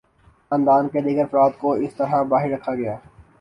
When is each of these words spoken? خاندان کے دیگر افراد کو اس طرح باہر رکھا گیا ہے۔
خاندان 0.51 0.87
کے 0.89 1.01
دیگر 1.01 1.23
افراد 1.23 1.51
کو 1.59 1.73
اس 1.73 1.93
طرح 1.95 2.23
باہر 2.23 2.49
رکھا 2.49 2.75
گیا 2.75 2.93
ہے۔ 2.93 3.09